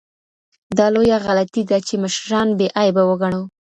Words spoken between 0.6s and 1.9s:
دا لویه غلطي ده